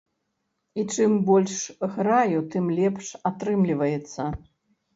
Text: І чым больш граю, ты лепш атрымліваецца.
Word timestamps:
І 0.79 0.85
чым 0.95 1.11
больш 1.27 1.59
граю, 1.97 2.39
ты 2.55 2.65
лепш 2.81 3.13
атрымліваецца. 3.33 4.21